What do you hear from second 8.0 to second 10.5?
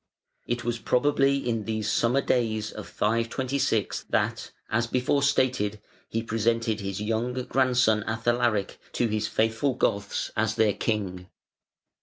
Athalaric to his faithful Goths